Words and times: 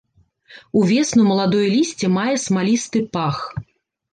Увесну 0.79 1.25
маладое 1.27 1.67
лісце 1.75 2.09
мае 2.17 2.33
смалісты 2.45 3.07
пах. 3.19 3.45